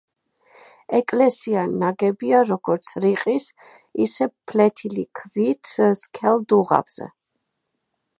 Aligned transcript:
ეკლესია 0.99 1.65
ნაგებია 1.83 2.39
როგორც 2.51 2.89
რიყის, 3.03 3.45
ისე 4.07 4.29
ფლეთილი 4.53 5.05
ქვით 5.21 5.75
სქელ 6.01 6.43
დუღაბზე. 6.55 7.09